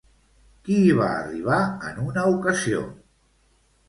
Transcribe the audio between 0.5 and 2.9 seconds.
Qui hi va arribar en una ocasió?